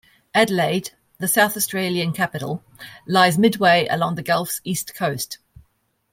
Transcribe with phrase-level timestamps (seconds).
[0.33, 2.63] Adelaide, the South Australian capital,
[3.05, 5.37] lies midway along the gulf's east coast.